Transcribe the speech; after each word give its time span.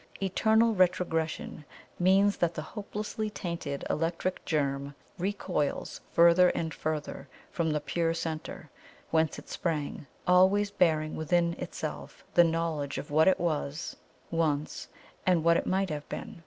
Eternal 0.19 0.73
Retrogression 0.73 1.63
means 1.99 2.37
that 2.37 2.55
the 2.55 2.63
hopelessly 2.63 3.29
tainted 3.29 3.83
electric 3.87 4.43
germ 4.45 4.95
recoils 5.19 6.01
further 6.11 6.49
and 6.49 6.73
further 6.73 7.27
from 7.51 7.69
the 7.69 7.79
Pure 7.79 8.15
Centre 8.15 8.71
whence 9.11 9.37
it 9.37 9.47
sprang, 9.47 10.07
ALWAYS 10.25 10.71
BEARING 10.71 11.15
WITHIN 11.15 11.53
ITSELF 11.59 12.23
the 12.33 12.43
knowledge 12.43 12.97
of 12.97 13.11
WHAT 13.11 13.27
IT 13.27 13.39
WAS 13.39 13.95
ONCE 14.31 14.87
and 15.27 15.43
WHAT 15.43 15.57
IT 15.57 15.67
MIGHT 15.67 15.91
HAVE 15.91 16.09
BEEN. 16.09 16.39